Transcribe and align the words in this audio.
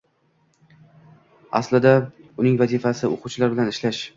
Aslida, 1.61 1.93
uning 2.45 2.59
vazifasi 2.63 3.09
o‘quvchilar 3.11 3.55
bilan 3.57 3.75
ishlash. 3.77 4.05